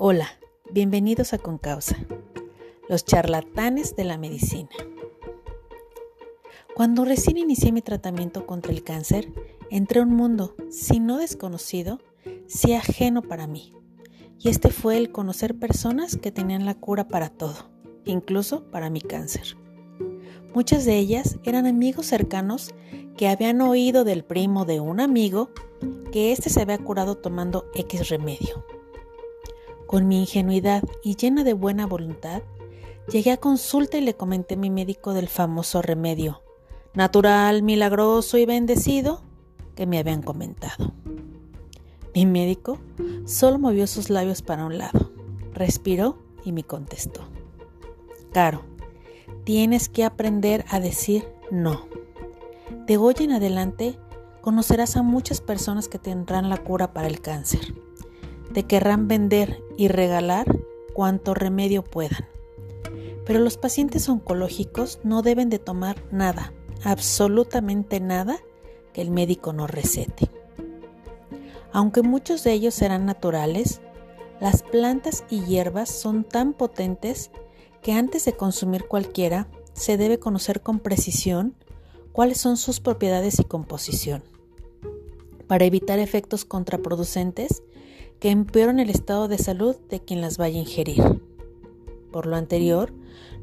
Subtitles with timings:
[0.00, 0.28] Hola,
[0.70, 1.96] bienvenidos a Concausa,
[2.88, 4.68] los charlatanes de la medicina.
[6.76, 9.32] Cuando recién inicié mi tratamiento contra el cáncer,
[9.72, 11.98] entré a un mundo, si no desconocido,
[12.46, 13.74] si ajeno para mí.
[14.38, 17.68] Y este fue el conocer personas que tenían la cura para todo,
[18.04, 19.56] incluso para mi cáncer.
[20.54, 22.72] Muchas de ellas eran amigos cercanos
[23.16, 25.50] que habían oído del primo de un amigo
[26.12, 28.64] que éste se había curado tomando X remedio
[29.88, 32.42] con mi ingenuidad y llena de buena voluntad,
[33.10, 36.42] llegué a consulta y le comenté a mi médico del famoso remedio,
[36.92, 39.22] natural, milagroso y bendecido,
[39.74, 40.92] que me habían comentado.
[42.14, 42.78] Mi médico
[43.24, 45.10] solo movió sus labios para un lado,
[45.54, 47.22] respiró y me contestó.
[48.30, 48.64] Caro,
[49.44, 51.88] tienes que aprender a decir no.
[52.86, 53.98] De hoy en adelante
[54.42, 57.87] conocerás a muchas personas que tendrán la cura para el cáncer
[58.52, 60.46] te querrán vender y regalar
[60.94, 62.28] cuanto remedio puedan.
[63.24, 68.38] Pero los pacientes oncológicos no deben de tomar nada, absolutamente nada
[68.92, 70.30] que el médico no recete.
[71.72, 73.80] Aunque muchos de ellos serán naturales,
[74.40, 77.30] las plantas y hierbas son tan potentes
[77.82, 81.54] que antes de consumir cualquiera se debe conocer con precisión
[82.12, 84.24] cuáles son sus propiedades y composición.
[85.46, 87.62] Para evitar efectos contraproducentes
[88.20, 91.22] que empeoran el estado de salud de quien las vaya a ingerir.
[92.12, 92.92] Por lo anterior,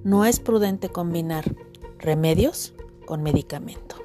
[0.03, 1.55] no es prudente combinar
[1.99, 2.73] remedios
[3.05, 3.95] con medicamento.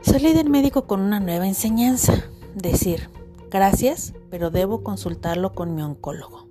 [0.00, 2.24] Salí del médico con una nueva enseñanza,
[2.54, 3.08] decir,
[3.50, 6.48] gracias, pero debo consultarlo con mi oncólogo,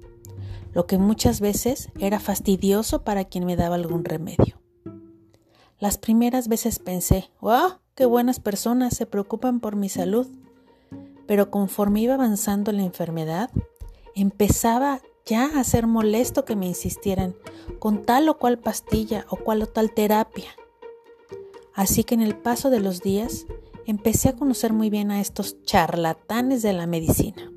[0.74, 4.62] lo que muchas veces era fastidioso para quien me daba algún remedio.
[5.80, 7.80] Las primeras veces pensé, ¡wow!
[7.96, 10.28] ¡Qué buenas personas se preocupan por mi salud!
[11.32, 13.50] Pero conforme iba avanzando la enfermedad,
[14.16, 17.36] empezaba ya a ser molesto que me insistieran
[17.80, 20.50] con tal o cual pastilla o cual o tal terapia.
[21.74, 23.46] Así que en el paso de los días
[23.86, 27.50] empecé a conocer muy bien a estos charlatanes de la medicina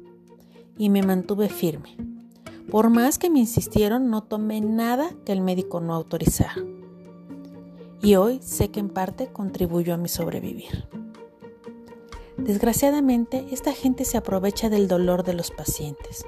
[0.78, 1.97] y me mantuve firme.
[2.70, 6.54] Por más que me insistieron, no tomé nada que el médico no autorizara.
[8.00, 10.87] Y hoy sé que en parte contribuyó a mi sobrevivir.
[12.44, 16.27] Desgraciadamente, esta gente se aprovecha del dolor de los pacientes,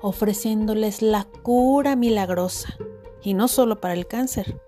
[0.00, 2.78] ofreciéndoles la cura milagrosa,
[3.22, 4.58] y no solo para el cáncer.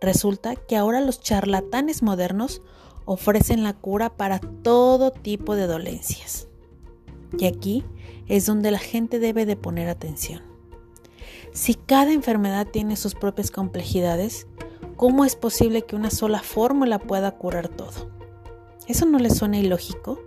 [0.00, 2.62] Resulta que ahora los charlatanes modernos
[3.04, 6.46] ofrecen la cura para todo tipo de dolencias.
[7.36, 7.84] Y aquí
[8.28, 10.42] es donde la gente debe de poner atención.
[11.50, 14.46] Si cada enfermedad tiene sus propias complejidades,
[14.94, 18.21] ¿cómo es posible que una sola fórmula pueda curar todo?
[18.88, 20.20] ¿Eso no le suena ilógico?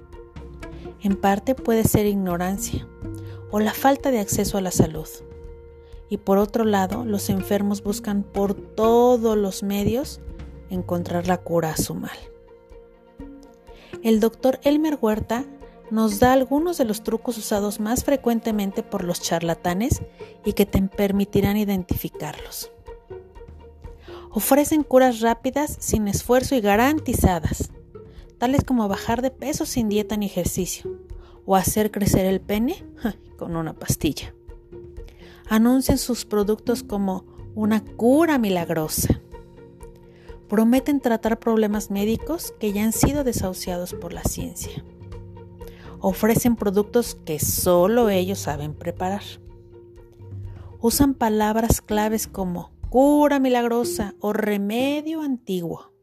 [1.01, 2.87] En parte puede ser ignorancia
[3.51, 5.07] o la falta de acceso a la salud.
[6.09, 10.21] Y por otro lado, los enfermos buscan por todos los medios
[10.69, 12.17] encontrar la cura a su mal.
[14.03, 15.45] El doctor Elmer Huerta
[15.91, 20.01] nos da algunos de los trucos usados más frecuentemente por los charlatanes
[20.45, 22.71] y que te permitirán identificarlos.
[24.31, 27.71] Ofrecen curas rápidas, sin esfuerzo y garantizadas
[28.37, 30.99] tales como bajar de peso sin dieta ni ejercicio,
[31.45, 32.85] o hacer crecer el pene
[33.37, 34.33] con una pastilla.
[35.47, 39.21] Anuncian sus productos como una cura milagrosa.
[40.49, 44.83] Prometen tratar problemas médicos que ya han sido desahuciados por la ciencia.
[45.99, 49.23] Ofrecen productos que solo ellos saben preparar.
[50.81, 55.94] Usan palabras claves como cura milagrosa o remedio antiguo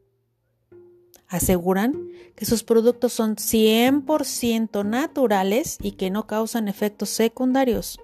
[1.33, 7.99] Aseguran que sus productos son 100% naturales y que no causan efectos secundarios.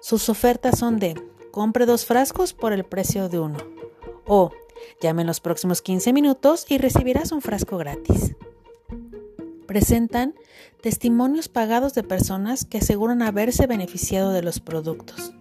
[0.00, 3.58] Sus ofertas son de compre dos frascos por el precio de uno
[4.26, 4.52] o
[5.02, 8.36] llame en los próximos 15 minutos y recibirás un frasco gratis.
[9.66, 10.34] Presentan
[10.80, 15.34] testimonios pagados de personas que aseguran haberse beneficiado de los productos.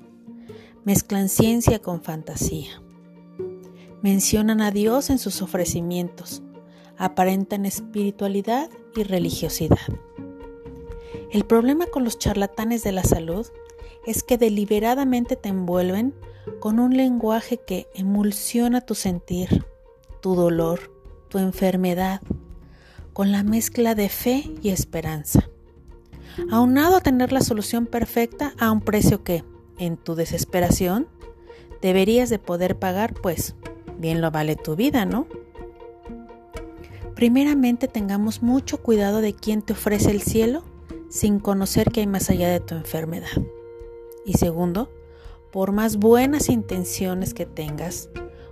[0.83, 2.81] Mezclan ciencia con fantasía.
[4.01, 6.44] Mencionan a Dios en sus ofrecimientos
[6.97, 9.77] aparentan espiritualidad y religiosidad.
[11.31, 13.47] El problema con los charlatanes de la salud
[14.05, 16.13] es que deliberadamente te envuelven
[16.59, 19.65] con un lenguaje que emulsiona tu sentir,
[20.21, 20.91] tu dolor,
[21.29, 22.21] tu enfermedad,
[23.13, 25.50] con la mezcla de fe y esperanza.
[26.51, 29.43] Aunado a tener la solución perfecta a un precio que,
[29.77, 31.07] en tu desesperación,
[31.81, 33.55] deberías de poder pagar, pues
[33.97, 35.27] bien lo vale tu vida, ¿no?
[37.17, 40.61] Primeramente tengamos mucho cuidado de quién te ofrece el cielo
[41.09, 43.41] sin conocer que hay más allá de tu enfermedad.
[44.23, 44.91] Y segundo,
[45.51, 48.11] por más buenas intenciones que tengas,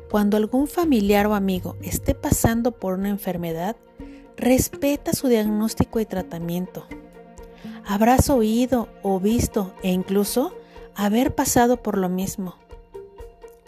[0.09, 3.75] cuando algún familiar o amigo esté pasando por una enfermedad,
[4.35, 6.87] respeta su diagnóstico y tratamiento.
[7.85, 10.57] Habrás oído o visto e incluso
[10.95, 12.55] haber pasado por lo mismo.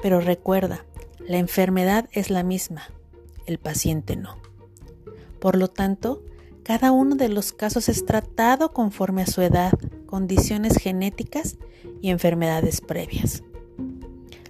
[0.01, 0.85] Pero recuerda,
[1.19, 2.89] la enfermedad es la misma,
[3.45, 4.46] el paciente no.
[5.39, 6.24] Por lo tanto,
[6.63, 9.72] cada uno de los casos es tratado conforme a su edad,
[10.06, 11.57] condiciones genéticas
[12.01, 13.44] y enfermedades previas.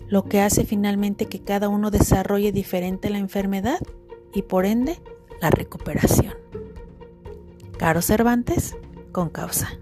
[0.08, 3.80] Lo que hace finalmente que cada uno desarrolle diferente la enfermedad
[4.34, 5.00] y por ende
[5.42, 6.34] la recuperación.
[7.78, 8.76] Caro Cervantes,
[9.12, 9.78] con causa.